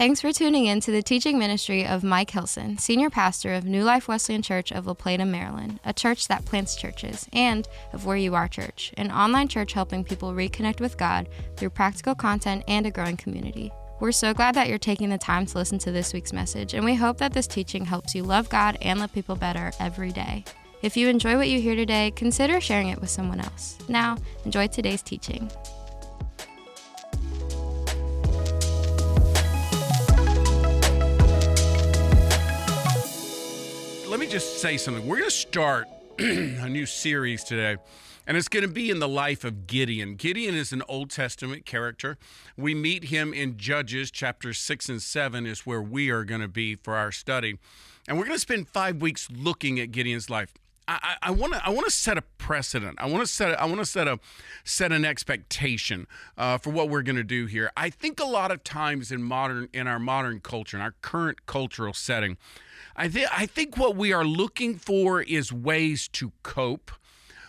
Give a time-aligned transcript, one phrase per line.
[0.00, 3.84] Thanks for tuning in to the teaching ministry of Mike Hilson, Senior Pastor of New
[3.84, 8.16] Life Wesleyan Church of La Plata, Maryland, a church that plants churches, and of Where
[8.16, 11.28] You Are Church, an online church helping people reconnect with God
[11.58, 13.70] through practical content and a growing community.
[14.00, 16.82] We're so glad that you're taking the time to listen to this week's message, and
[16.82, 20.46] we hope that this teaching helps you love God and love people better every day.
[20.80, 23.76] If you enjoy what you hear today, consider sharing it with someone else.
[23.86, 25.50] Now, enjoy today's teaching.
[34.10, 35.06] Let me just say something.
[35.06, 35.86] We're going to start
[36.18, 37.76] a new series today,
[38.26, 40.16] and it's going to be in the life of Gideon.
[40.16, 42.18] Gideon is an Old Testament character.
[42.56, 46.48] We meet him in Judges chapters 6 and 7, is where we are going to
[46.48, 47.60] be for our study.
[48.08, 50.54] And we're going to spend five weeks looking at Gideon's life.
[51.22, 52.98] I want to I want to set a precedent.
[53.00, 54.18] I want to set I want to set a
[54.64, 57.70] set an expectation uh, for what we're going to do here.
[57.76, 61.46] I think a lot of times in modern in our modern culture, in our current
[61.46, 62.38] cultural setting,
[62.96, 66.90] I think I think what we are looking for is ways to cope,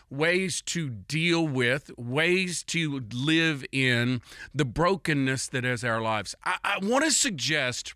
[0.09, 4.21] ways to deal with, ways to live in
[4.53, 6.35] the brokenness that is our lives.
[6.45, 7.95] I, I want to suggest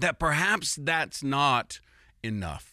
[0.00, 1.80] that perhaps that's not
[2.22, 2.71] enough.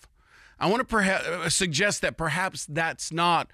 [0.60, 3.50] I want to perhaps uh, suggest that perhaps that's not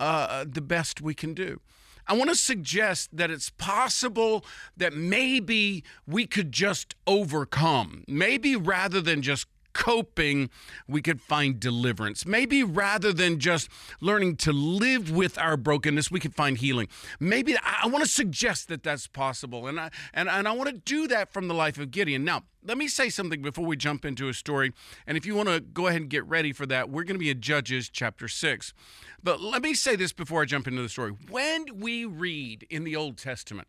[0.00, 1.60] uh, the best we can do.
[2.08, 4.44] I want to suggest that it's possible
[4.76, 8.04] that maybe we could just overcome.
[8.06, 10.48] Maybe rather than just coping,
[10.88, 12.24] we could find deliverance.
[12.24, 13.68] Maybe rather than just
[14.00, 16.88] learning to live with our brokenness, we could find healing.
[17.20, 20.76] Maybe I want to suggest that that's possible, and I and, and I want to
[20.76, 22.24] do that from the life of Gideon.
[22.24, 24.72] Now, let me say something before we jump into a story.
[25.06, 27.20] And if you want to go ahead and get ready for that, we're going to
[27.20, 28.74] be in Judges chapter 6.
[29.22, 31.12] But let me say this before I jump into the story.
[31.30, 33.68] When we read in the Old Testament,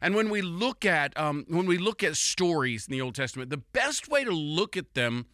[0.00, 3.50] and when we look at um, when we look at stories in the Old Testament,
[3.50, 5.26] the best way to look at them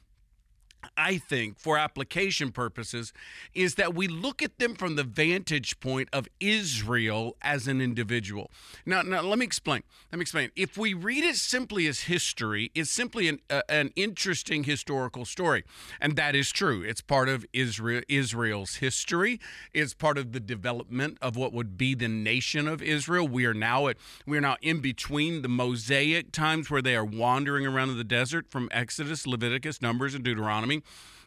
[0.97, 3.13] I think, for application purposes,
[3.55, 8.51] is that we look at them from the vantage point of Israel as an individual.
[8.87, 9.83] Now, now let me explain.
[10.13, 10.51] Let me explain.
[10.57, 15.65] If we read it simply as history, it's simply an, uh, an interesting historical story.
[16.01, 16.83] And that is true.
[16.83, 19.41] It's part of Israel, Israel's history.
[19.73, 23.27] It's part of the development of what would be the nation of Israel.
[23.27, 27.05] We are now at we are now in between the Mosaic times where they are
[27.05, 30.83] wandering around in the desert from Exodus, Leviticus, Numbers, and Deuteronomy Deuteronomy.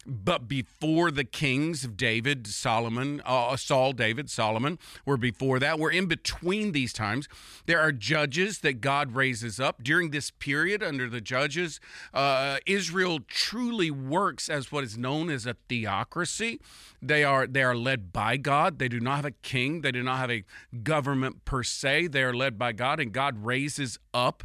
[0.05, 5.79] But before the kings of David, Solomon, uh, Saul, David, Solomon, were before that.
[5.79, 7.29] We're in between these times.
[7.67, 9.81] There are judges that God raises up.
[9.81, 11.79] During this period, under the judges,
[12.13, 16.59] uh, Israel truly works as what is known as a theocracy.
[17.01, 18.79] They are they are led by God.
[18.79, 19.81] They do not have a king.
[19.81, 20.43] They do not have a
[20.83, 22.07] government per se.
[22.07, 24.43] They are led by God, and God raises up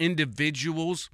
[0.00, 1.10] individuals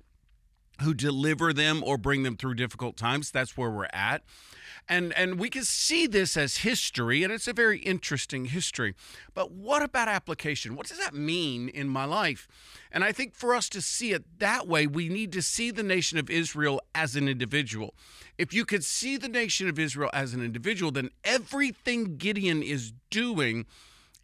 [0.82, 3.30] who deliver them or bring them through difficult times.
[3.30, 4.22] That's where we're at.
[4.88, 8.94] And and we can see this as history and it's a very interesting history.
[9.32, 10.74] But what about application?
[10.74, 12.48] What does that mean in my life?
[12.90, 15.84] And I think for us to see it that way, we need to see the
[15.84, 17.94] nation of Israel as an individual.
[18.38, 22.92] If you could see the nation of Israel as an individual, then everything Gideon is
[23.10, 23.66] doing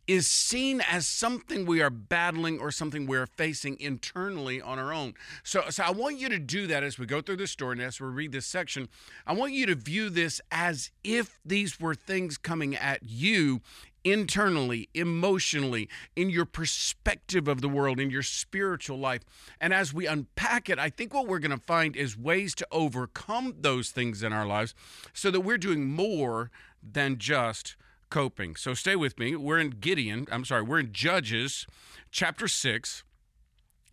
[0.08, 5.12] is seen as something we are battling or something we're facing internally on our own.
[5.44, 7.82] So, so I want you to do that as we go through this story and
[7.82, 8.88] as we read this section.
[9.26, 13.60] I want you to view this as if these were things coming at you
[14.02, 19.22] internally, emotionally, in your perspective of the world, in your spiritual life.
[19.60, 22.66] And as we unpack it, I think what we're going to find is ways to
[22.72, 24.74] overcome those things in our lives
[25.12, 26.50] so that we're doing more
[26.82, 27.76] than just
[28.10, 28.56] coping.
[28.56, 29.36] So stay with me.
[29.36, 30.26] We're in Gideon.
[30.30, 31.66] I'm sorry, we're in Judges
[32.10, 33.04] chapter 6.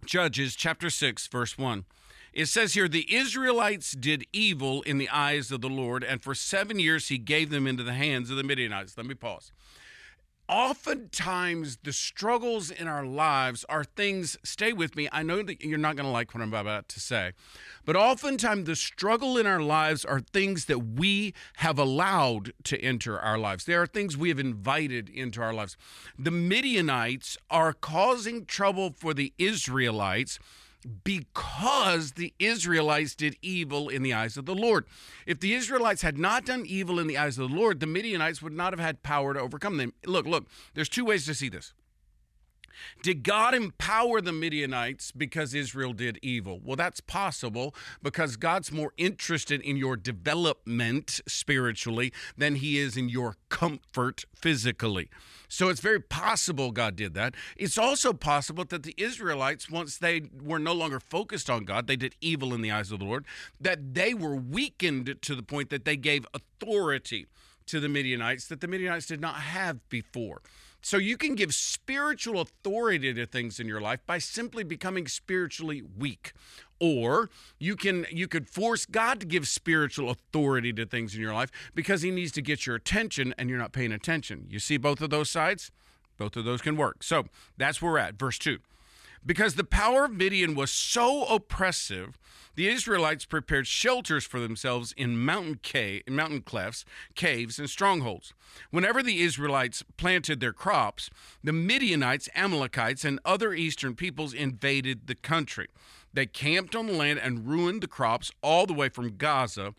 [0.06, 1.86] Judges chapter 6, verse 1.
[2.34, 6.36] It says here, the Israelites did evil in the eyes of the Lord, and for
[6.36, 8.98] seven years he gave them into the hands of the Midianites.
[8.98, 9.52] Let me pause
[10.48, 15.78] oftentimes the struggles in our lives are things stay with me i know that you're
[15.78, 17.32] not going to like what i'm about to say
[17.86, 23.20] but oftentimes the struggle in our lives are things that we have allowed to enter
[23.20, 23.66] our lives.
[23.66, 25.78] There are things we have invited into our lives.
[26.18, 30.40] The midianites are causing trouble for the israelites
[31.04, 34.86] because the Israelites did evil in the eyes of the Lord.
[35.26, 38.42] If the Israelites had not done evil in the eyes of the Lord, the Midianites
[38.42, 39.94] would not have had power to overcome them.
[40.06, 41.74] Look, look, there's two ways to see this.
[43.02, 46.60] Did God empower the Midianites because Israel did evil?
[46.64, 53.10] Well, that's possible because God's more interested in your development spiritually than he is in
[53.10, 55.10] your comfort physically.
[55.48, 57.36] So it's very possible God did that.
[57.56, 61.96] It's also possible that the Israelites, once they were no longer focused on God, they
[61.96, 63.26] did evil in the eyes of the Lord,
[63.60, 67.28] that they were weakened to the point that they gave authority
[67.68, 70.42] to the Midianites that the Midianites did not have before.
[70.82, 75.82] So you can give spiritual authority to things in your life by simply becoming spiritually
[75.98, 76.34] weak.
[76.80, 81.34] Or you can you could force God to give spiritual authority to things in your
[81.34, 84.46] life because he needs to get your attention and you're not paying attention.
[84.50, 85.72] You see both of those sides?
[86.18, 87.02] Both of those can work.
[87.02, 87.26] So
[87.58, 88.20] that's where we're at.
[88.20, 88.60] Verse 2.
[89.26, 92.20] Because the power of Midian was so oppressive,
[92.56, 96.86] the Israelites prepared shelters for themselves in mountain cave, mountain clefts,
[97.16, 98.34] caves, and strongholds.
[98.70, 101.10] Whenever the Israelites planted their crops,
[101.44, 105.68] the Midianites, Amalekites, and other eastern peoples invaded the country.
[106.14, 109.74] They camped on the land and ruined the crops all the way from Gaza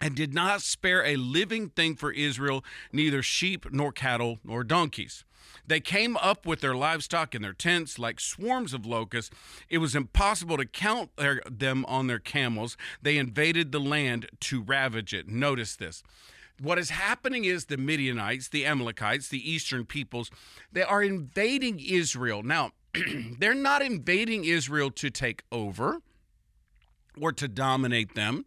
[0.00, 5.24] and did not spare a living thing for Israel, neither sheep nor cattle nor donkeys.
[5.66, 9.34] They came up with their livestock in their tents like swarms of locusts.
[9.68, 12.76] It was impossible to count their, them on their camels.
[13.02, 15.28] They invaded the land to ravage it.
[15.28, 16.02] Notice this.
[16.60, 20.30] What is happening is the Midianites, the Amalekites, the eastern peoples,
[20.72, 22.42] they are invading Israel.
[22.42, 22.72] Now,
[23.38, 25.98] they're not invading Israel to take over
[27.20, 28.44] or to dominate them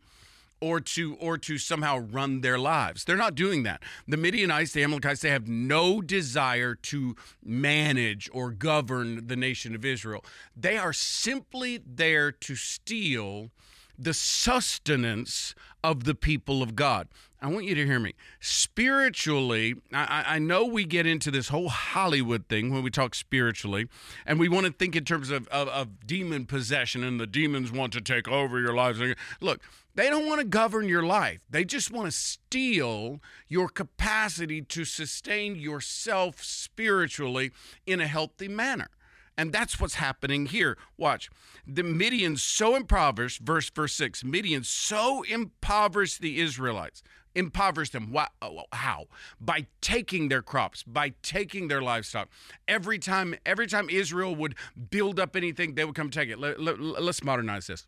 [0.61, 3.03] or to or to somehow run their lives.
[3.03, 3.81] They're not doing that.
[4.07, 9.83] The Midianites, the Amalekites, they have no desire to manage or govern the nation of
[9.83, 10.23] Israel.
[10.55, 13.49] They are simply there to steal
[13.97, 15.53] the sustenance
[15.83, 17.07] of the people of God.
[17.43, 18.13] I want you to hear me.
[18.39, 23.87] Spiritually, I, I, know we get into this whole Hollywood thing when we talk spiritually,
[24.27, 27.71] and we want to think in terms of, of, of demon possession and the demons
[27.71, 29.01] want to take over your lives.
[29.39, 29.59] Look,
[29.95, 31.41] they don't want to govern your life.
[31.49, 37.51] They just want to steal your capacity to sustain yourself spiritually
[37.85, 38.89] in a healthy manner.
[39.37, 40.77] And that's what's happening here.
[40.97, 41.29] Watch.
[41.65, 47.01] The Midians so impoverished, verse verse 6, Midian so impoverished the Israelites.
[47.33, 48.13] Impoverished them.
[48.15, 49.05] Oh, oh, how?
[49.39, 52.29] By taking their crops, by taking their livestock.
[52.67, 54.55] Every time, every time Israel would
[54.89, 56.37] build up anything, they would come take it.
[56.37, 57.87] Let, let, let's modernize this.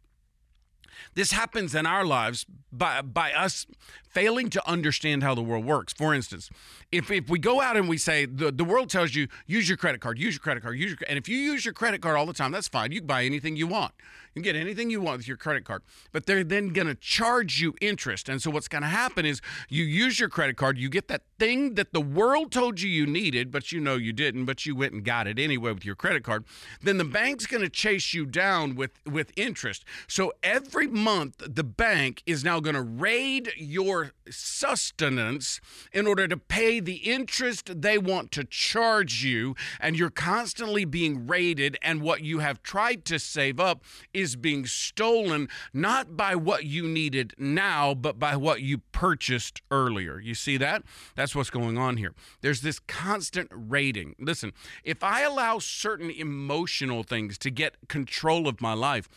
[1.15, 3.65] This happens in our lives by, by us
[4.09, 5.93] failing to understand how the world works.
[5.93, 6.49] For instance,
[6.91, 9.77] if, if we go out and we say, the, the world tells you, use your
[9.77, 12.15] credit card, use your credit card, use your, and if you use your credit card
[12.15, 12.91] all the time, that's fine.
[12.91, 13.93] You can buy anything you want.
[14.33, 16.95] You can get anything you want with your credit card, but they're then going to
[16.95, 18.29] charge you interest.
[18.29, 21.21] And so what's going to happen is you use your credit card, you get that
[21.37, 24.75] thing that the world told you you needed, but you know you didn't, but you
[24.75, 26.45] went and got it anyway with your credit card.
[26.81, 29.85] Then the bank's going to chase you down with, with interest.
[30.07, 36.37] So every month, the bank is now going to raid your sustenance in order to
[36.37, 39.55] pay the interest they want to charge you.
[39.79, 43.83] And you're constantly being raided, and what you have tried to save up
[44.13, 50.19] is being stolen, not by what you needed now, but by what you purchased earlier.
[50.19, 50.83] You see that?
[51.15, 52.13] That's what's going on here.
[52.41, 54.15] There's this constant raiding.
[54.19, 54.53] Listen,
[54.83, 59.09] if I allow certain emotional things to get control of my life,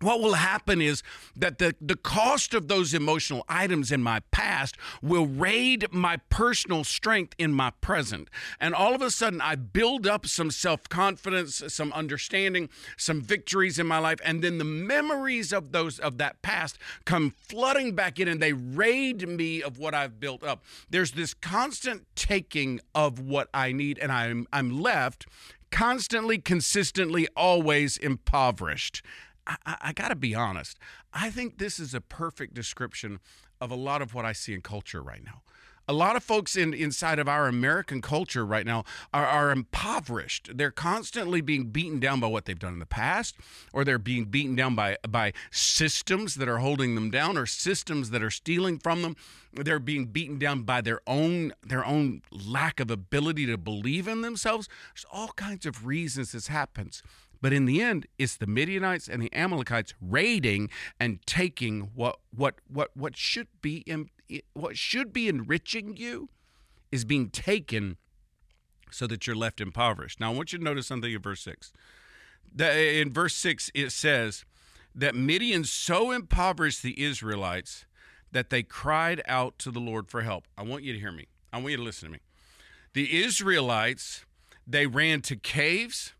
[0.00, 1.02] what will happen is
[1.36, 6.84] that the, the cost of those emotional items in my past will raid my personal
[6.84, 8.28] strength in my present.
[8.60, 13.78] And all of a sudden, I build up some self confidence, some understanding, some victories
[13.78, 14.18] in my life.
[14.24, 18.52] And then the memories of those of that past come flooding back in and they
[18.52, 20.62] raid me of what I've built up.
[20.90, 25.26] There's this constant taking of what I need, and I'm, I'm left
[25.70, 29.02] constantly, consistently, always impoverished.
[29.48, 30.78] I, I got to be honest.
[31.12, 33.20] I think this is a perfect description
[33.60, 35.42] of a lot of what I see in culture right now.
[35.90, 40.50] A lot of folks in inside of our American culture right now are, are impoverished.
[40.54, 43.36] They're constantly being beaten down by what they've done in the past,
[43.72, 48.10] or they're being beaten down by by systems that are holding them down, or systems
[48.10, 49.16] that are stealing from them.
[49.54, 54.20] They're being beaten down by their own their own lack of ability to believe in
[54.20, 54.68] themselves.
[54.94, 57.02] There's all kinds of reasons this happens.
[57.40, 62.56] But in the end, it's the Midianites and the Amalekites raiding and taking what what
[62.68, 63.84] what what should be
[64.54, 66.28] what should be enriching you
[66.90, 67.96] is being taken
[68.90, 70.20] so that you're left impoverished.
[70.20, 71.72] Now I want you to notice something in verse 6.
[72.58, 74.44] in verse 6 it says
[74.94, 77.84] that Midian so impoverished the Israelites
[78.32, 80.46] that they cried out to the Lord for help.
[80.56, 81.28] I want you to hear me.
[81.52, 82.20] I want you to listen to me.
[82.94, 84.24] The Israelites
[84.66, 86.12] They ran to caves,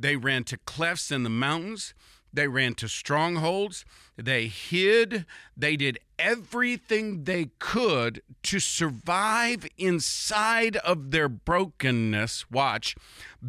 [0.00, 1.94] they ran to clefts in the mountains,
[2.32, 3.84] they ran to strongholds,
[4.16, 5.26] they hid,
[5.56, 12.50] they did everything they could to survive inside of their brokenness.
[12.50, 12.94] Watch,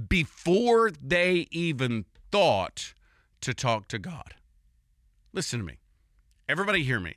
[0.07, 2.93] before they even thought
[3.41, 4.35] to talk to God.
[5.33, 5.77] Listen to me.
[6.49, 7.15] Everybody hear me.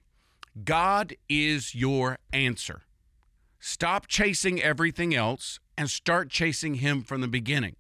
[0.65, 2.83] God is your answer.
[3.59, 7.77] Stop chasing everything else and start chasing Him from the beginning.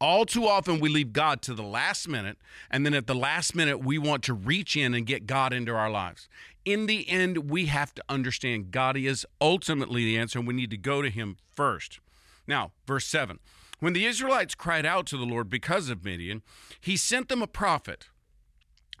[0.00, 2.38] All too often, we leave God to the last minute,
[2.70, 5.74] and then at the last minute, we want to reach in and get God into
[5.74, 6.28] our lives.
[6.64, 10.70] In the end, we have to understand God is ultimately the answer, and we need
[10.70, 11.98] to go to Him first.
[12.46, 13.40] Now, verse 7
[13.80, 16.42] When the Israelites cried out to the Lord because of Midian,
[16.80, 18.08] He sent them a prophet.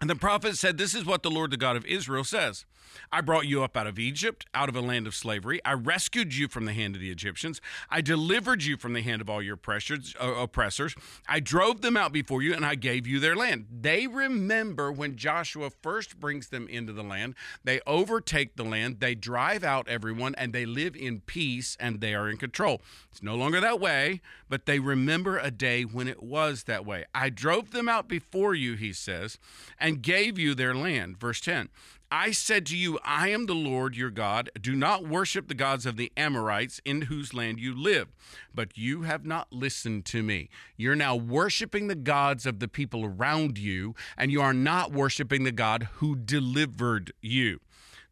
[0.00, 2.64] And the prophet said, This is what the Lord, the God of Israel, says
[3.12, 5.60] I brought you up out of Egypt, out of a land of slavery.
[5.64, 7.60] I rescued you from the hand of the Egyptians.
[7.90, 10.94] I delivered you from the hand of all your uh, oppressors.
[11.28, 13.66] I drove them out before you, and I gave you their land.
[13.70, 17.34] They remember when Joshua first brings them into the land.
[17.64, 22.14] They overtake the land, they drive out everyone, and they live in peace, and they
[22.14, 22.82] are in control.
[23.10, 27.04] It's no longer that way, but they remember a day when it was that way.
[27.14, 29.38] I drove them out before you, he says,
[29.78, 31.18] and gave you their land.
[31.18, 31.68] Verse 10
[32.10, 34.50] I said to you, I am the Lord your God.
[34.58, 38.08] Do not worship the gods of the Amorites in whose land you live.
[38.54, 40.48] But you have not listened to me.
[40.76, 45.44] You're now worshiping the gods of the people around you, and you are not worshiping
[45.44, 47.60] the God who delivered you.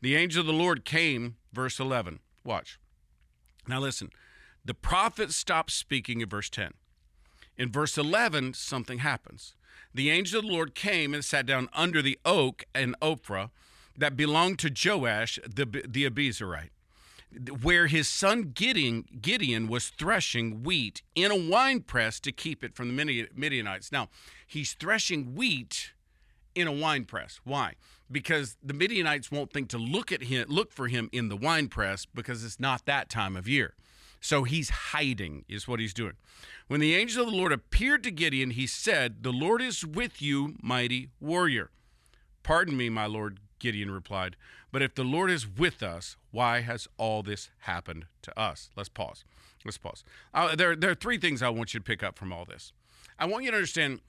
[0.02, 2.20] The angel of the Lord came, verse 11.
[2.44, 2.78] Watch.
[3.66, 4.10] Now listen.
[4.62, 6.74] The prophet stops speaking in verse 10.
[7.56, 9.54] In verse 11, something happens.
[9.94, 13.48] The angel of the Lord came and sat down under the oak in Ophrah
[13.98, 16.70] that belonged to Joash the, the Abiezrite,
[17.62, 22.74] where his son Gideon, Gideon was threshing wheat in a wine press to keep it
[22.74, 23.92] from the Midianites.
[23.92, 24.08] Now,
[24.46, 25.92] he's threshing wheat
[26.54, 27.40] in a wine press.
[27.44, 27.74] Why?
[28.10, 31.68] Because the Midianites won't think to look at him, look for him in the wine
[31.68, 33.74] press because it's not that time of year.
[34.20, 36.14] So he's hiding, is what he's doing.
[36.68, 40.22] When the angel of the Lord appeared to Gideon, he said, The Lord is with
[40.22, 41.70] you, mighty warrior.
[42.42, 44.36] Pardon me, my Lord, Gideon replied,
[44.72, 48.70] But if the Lord is with us, why has all this happened to us?
[48.76, 49.24] Let's pause.
[49.64, 50.04] Let's pause.
[50.32, 52.72] Uh, there, there are three things I want you to pick up from all this.
[53.18, 54.00] I want you to understand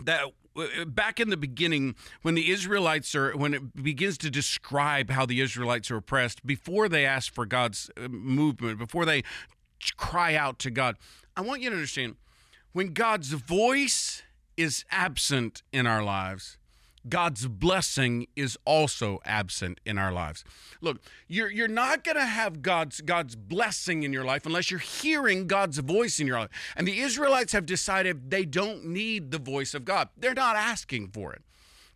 [0.00, 0.24] that
[0.56, 5.24] uh, back in the beginning when the israelites are when it begins to describe how
[5.24, 9.22] the israelites are oppressed before they ask for god's uh, movement before they
[9.96, 10.96] cry out to god
[11.36, 12.16] i want you to understand
[12.72, 14.22] when god's voice
[14.56, 16.58] is absent in our lives
[17.08, 20.44] God's blessing is also absent in our lives.
[20.80, 24.80] Look, you're, you're not going to have God's, God's blessing in your life unless you're
[24.80, 26.50] hearing God's voice in your life.
[26.76, 31.08] And the Israelites have decided they don't need the voice of God, they're not asking
[31.08, 31.42] for it.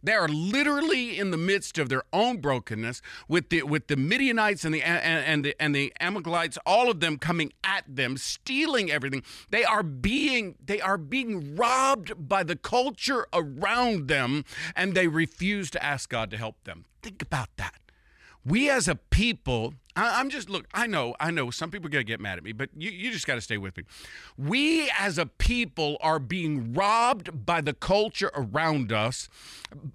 [0.07, 4.65] They are literally in the midst of their own brokenness with the with the Midianites
[4.65, 9.25] and the and, the and the Amalekites, all of them coming at them, stealing everything.
[9.51, 14.45] They are being they are being robbed by the culture around them,
[14.77, 16.85] and they refuse to ask God to help them.
[17.03, 17.75] Think about that
[18.47, 21.91] we as a people I, am just look i know i know some people are
[21.91, 23.85] going to get mad at me but you, you just got to stay with me.
[24.37, 29.29] We as a people are being robbed by the culture around us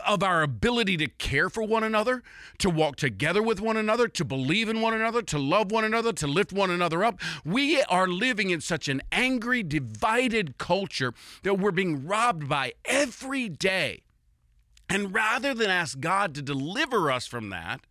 [0.05, 2.24] of our ability to care for one another
[2.60, 6.12] to walk together with one another to believe in one another to love one another
[6.13, 7.20] to lift one another up.
[7.46, 13.50] We are living in such an angry divided culture that we're being robbed by every
[13.50, 14.01] day.
[14.89, 17.81] And rather than ask god to deliver us from that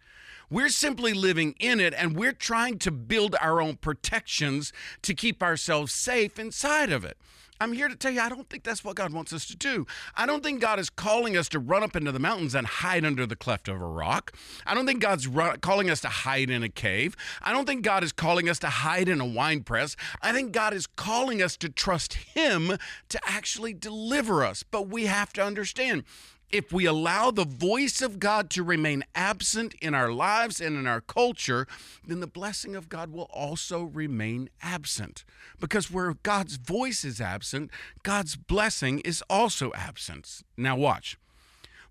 [0.51, 5.43] we're simply living in it and we're trying to build our own protections to keep
[5.43, 7.17] ourselves safe inside of it.
[7.63, 9.87] I'm here to tell you, I don't think that's what God wants us to do.
[10.17, 13.05] I don't think God is calling us to run up into the mountains and hide
[13.05, 14.33] under the cleft of a rock.
[14.65, 17.19] I don't think God's run, calling us to hide in a cave.
[17.43, 19.95] I don't think God is calling us to hide in a wine press.
[20.23, 22.79] I think God is calling us to trust Him
[23.11, 24.63] to actually deliver us.
[24.63, 26.05] But we have to understand
[26.51, 30.87] if we allow the voice of God to remain absent in our lives and in
[30.87, 31.67] our culture,
[32.07, 35.25] then the blessing of God will also remain absent.
[35.61, 37.71] Because where God's voice is absent,
[38.03, 40.43] God's blessing is also absent.
[40.57, 41.17] Now, watch.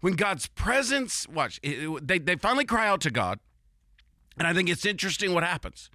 [0.01, 3.39] When God's presence, watch, they, they finally cry out to God.
[4.37, 5.89] And I think it's interesting what happens.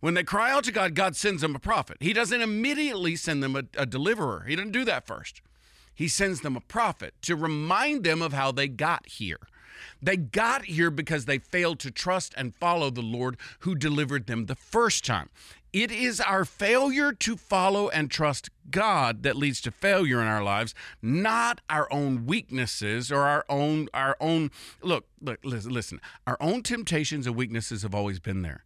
[0.00, 1.98] When they cry out to God, God sends them a prophet.
[2.00, 5.42] He doesn't immediately send them a, a deliverer, He doesn't do that first
[6.00, 9.36] he sends them a prophet to remind them of how they got here.
[10.00, 14.46] They got here because they failed to trust and follow the Lord who delivered them
[14.46, 15.28] the first time.
[15.74, 20.42] It is our failure to follow and trust God that leads to failure in our
[20.42, 26.00] lives, not our own weaknesses or our own our own look, look listen, listen.
[26.26, 28.64] Our own temptations and weaknesses have always been there.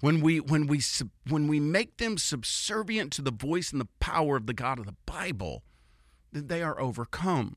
[0.00, 0.82] When we when we
[1.26, 4.84] when we make them subservient to the voice and the power of the God of
[4.84, 5.62] the Bible,
[6.32, 7.56] then they are overcome.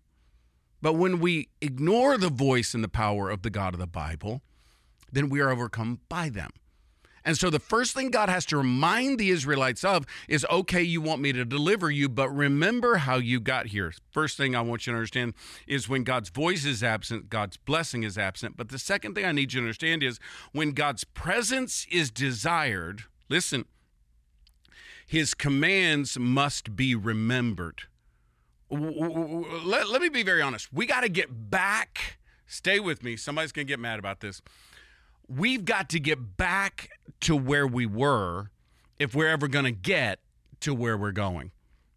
[0.81, 4.41] But when we ignore the voice and the power of the God of the Bible,
[5.11, 6.51] then we are overcome by them.
[7.25, 10.99] And so the first thing God has to remind the Israelites of is okay, you
[10.99, 13.93] want me to deliver you, but remember how you got here.
[14.11, 15.33] First thing I want you to understand
[15.65, 18.57] is when God's voice is absent, God's blessing is absent.
[18.57, 20.19] But the second thing I need you to understand is
[20.51, 23.65] when God's presence is desired, listen,
[25.05, 27.83] his commands must be remembered.
[28.73, 30.71] Let, let me be very honest.
[30.73, 32.17] We got to get back.
[32.47, 33.15] Stay with me.
[33.15, 34.41] Somebody's going to get mad about this
[35.27, 36.89] we've got to get back
[37.21, 38.49] to where we were
[38.99, 40.19] if we're ever going to get
[40.61, 41.51] to where we're going.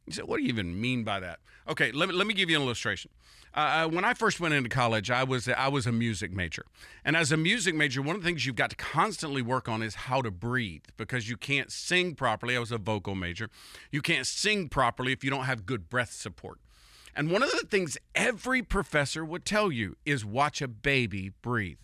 [0.07, 1.41] You said, what do you even mean by that?
[1.69, 3.11] Okay, let me, let me give you an illustration.
[3.53, 6.67] Uh, uh, when I first went into college, I was I was a music major,
[7.07, 9.83] and as a music major, one of the things you've got to constantly work on
[9.83, 12.55] is how to breathe because you can't sing properly.
[12.55, 13.49] I was a vocal major.
[13.91, 16.59] You can't sing properly if you don't have good breath support.
[17.17, 21.79] And one of the things every professor would tell you is watch a baby breathe.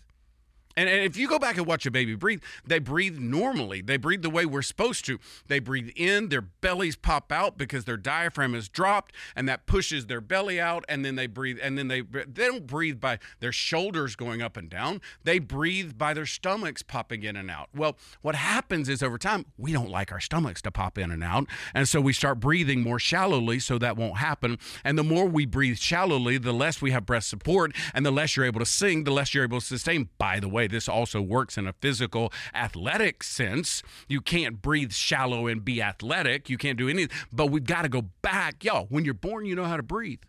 [0.75, 3.81] And, and if you go back and watch a baby breathe, they breathe normally.
[3.81, 5.19] They breathe the way we're supposed to.
[5.47, 10.07] They breathe in, their bellies pop out because their diaphragm is dropped, and that pushes
[10.07, 10.83] their belly out.
[10.89, 14.57] And then they breathe, and then they they don't breathe by their shoulders going up
[14.57, 15.01] and down.
[15.23, 17.69] They breathe by their stomachs popping in and out.
[17.75, 21.23] Well, what happens is over time we don't like our stomachs to pop in and
[21.23, 24.57] out, and so we start breathing more shallowly, so that won't happen.
[24.83, 28.35] And the more we breathe shallowly, the less we have breath support, and the less
[28.35, 30.09] you're able to sing, the less you're able to sustain.
[30.17, 33.83] By the way way, this also works in a physical athletic sense.
[34.07, 36.49] You can't breathe shallow and be athletic.
[36.49, 37.15] You can't do anything.
[37.31, 38.63] But we've got to go back.
[38.63, 40.21] Yo, when you're born, you know how to breathe.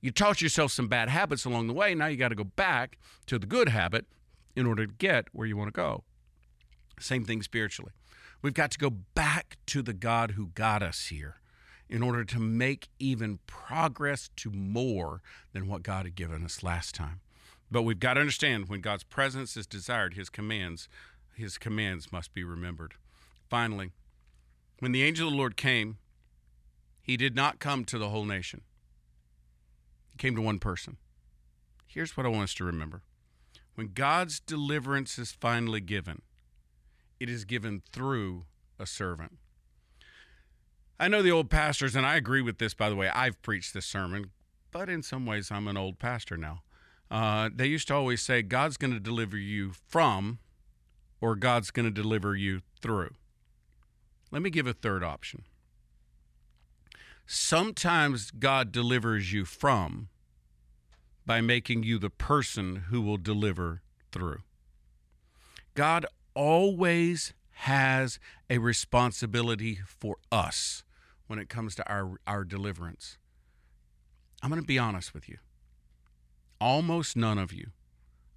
[0.00, 1.94] You taught yourself some bad habits along the way.
[1.94, 4.06] Now you got to go back to the good habit
[4.54, 6.04] in order to get where you want to go.
[7.00, 7.92] Same thing spiritually.
[8.42, 11.40] We've got to go back to the God who got us here
[11.88, 15.22] in order to make even progress to more
[15.52, 17.20] than what God had given us last time.
[17.70, 20.88] But we've got to understand when God's presence is desired, his commands,
[21.34, 22.94] his commands must be remembered.
[23.48, 23.90] Finally,
[24.78, 25.98] when the angel of the Lord came,
[27.02, 28.62] he did not come to the whole nation.
[30.10, 30.96] He came to one person.
[31.86, 33.02] Here's what I want us to remember.
[33.74, 36.22] When God's deliverance is finally given,
[37.20, 38.44] it is given through
[38.78, 39.38] a servant.
[40.98, 43.08] I know the old pastors, and I agree with this, by the way.
[43.08, 44.30] I've preached this sermon,
[44.70, 46.62] but in some ways, I'm an old pastor now.
[47.10, 50.38] Uh, they used to always say, God's going to deliver you from,
[51.20, 53.10] or God's going to deliver you through.
[54.30, 55.44] Let me give a third option.
[57.26, 60.08] Sometimes God delivers you from
[61.24, 64.42] by making you the person who will deliver through.
[65.74, 70.84] God always has a responsibility for us
[71.26, 73.18] when it comes to our, our deliverance.
[74.42, 75.38] I'm going to be honest with you
[76.60, 77.70] almost none of you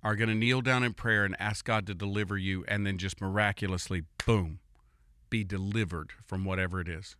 [0.03, 2.97] are going to kneel down in prayer and ask God to deliver you and then
[2.97, 4.59] just miraculously, boom,
[5.29, 7.15] be delivered from whatever it is.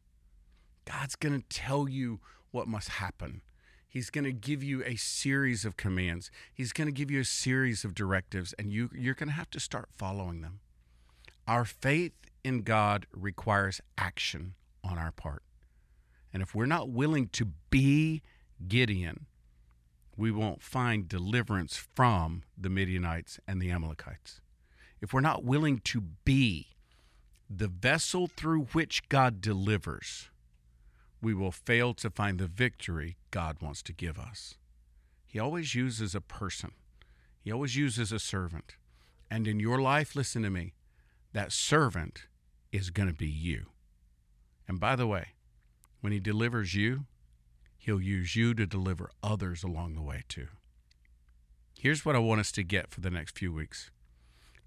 [0.86, 2.20] God's going to tell you
[2.52, 3.42] what must happen.
[3.88, 6.30] He's going to give you a series of commands.
[6.54, 9.50] He's going to give you a series of directives, and you, you're going to have
[9.52, 10.60] to start following them.
[11.48, 15.44] Our faith in God requires action on our part.
[16.32, 18.22] And if we're not willing to be
[18.68, 19.26] Gideon,
[20.20, 24.42] we won't find deliverance from the Midianites and the Amalekites.
[25.00, 26.76] If we're not willing to be
[27.50, 30.30] the vessel through which God delivers,
[31.22, 34.56] we will fail to find the victory God wants to give us.
[35.26, 36.72] He always uses a person,
[37.40, 38.76] He always uses a servant.
[39.32, 40.74] And in your life, listen to me,
[41.32, 42.24] that servant
[42.72, 43.68] is going to be you.
[44.68, 45.30] And by the way,
[46.02, 47.06] when He delivers you,
[47.80, 50.50] He'll use you to deliver others along the way, too.
[51.80, 53.89] Here's what I want us to get for the next few weeks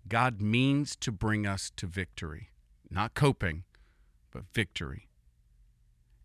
[0.08, 2.48] God means to bring us to victory,
[2.90, 3.64] not coping,
[4.32, 5.08] but victory.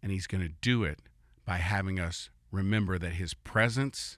[0.02, 1.00] And He's going to do it
[1.46, 4.18] by having us remember that His presence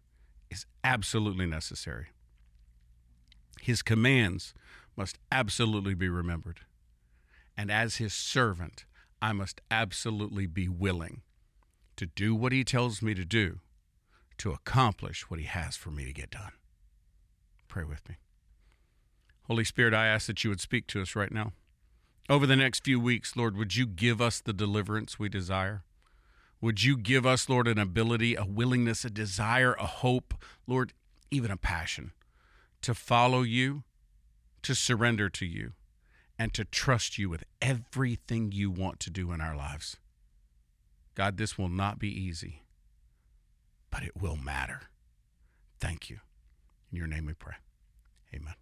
[0.51, 2.09] is absolutely necessary.
[3.59, 4.53] His commands
[4.95, 6.59] must absolutely be remembered.
[7.57, 8.85] And as His servant,
[9.23, 11.23] I must absolutely be willing
[11.99, 13.59] to do what He tells me to do,
[14.37, 16.53] to accomplish what He has for me to get done.
[17.67, 18.15] Pray with me.
[19.47, 21.51] Holy Spirit, I ask that you would speak to us right now.
[22.29, 25.83] Over the next few weeks, Lord, would you give us the deliverance we desire?
[26.61, 30.33] Would you give us, Lord, an ability, a willingness, a desire, a hope,
[30.67, 30.93] Lord,
[31.29, 32.13] even a passion
[32.81, 33.83] to follow you,
[34.61, 35.73] to surrender to you,
[36.37, 39.97] and to trust you with everything you want to do in our lives?
[41.19, 42.63] God, this will not be easy,
[43.91, 44.83] but it will matter.
[45.77, 46.19] Thank you.
[46.89, 47.55] In your name we pray.
[48.33, 48.53] Amen.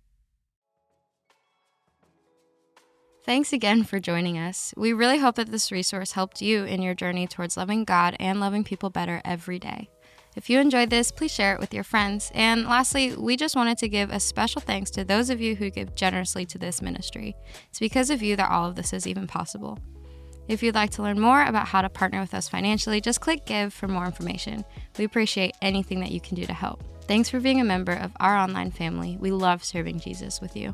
[3.24, 4.74] Thanks again for joining us.
[4.76, 8.39] We really hope that this resource helped you in your journey towards loving God and
[8.39, 9.88] loving people better every day.
[10.36, 12.32] If you enjoyed this, please share it with your friends.
[12.34, 15.70] And lastly, we just wanted to give a special thanks to those of you who
[15.70, 17.36] give generously to this ministry.
[17.70, 19.78] It's because of you that all of this is even possible.
[20.48, 23.46] If you'd like to learn more about how to partner with us financially, just click
[23.46, 24.64] Give for more information.
[24.98, 26.84] We appreciate anything that you can do to help.
[27.08, 29.18] Thanks for being a member of our online family.
[29.20, 30.74] We love serving Jesus with you.